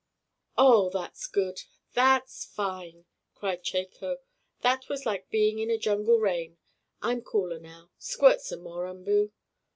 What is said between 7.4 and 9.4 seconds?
now. Squirt some more, Umboo!"